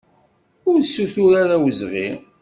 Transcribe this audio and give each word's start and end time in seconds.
Ur 0.69 0.79
ssutur 0.83 1.31
ara 1.41 1.55
awezɣi! 1.59 2.09